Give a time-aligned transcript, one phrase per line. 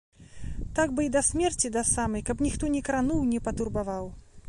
[0.75, 4.15] Так бы й да смерці да самай, каб ніхто не крануў, не патурбаваў.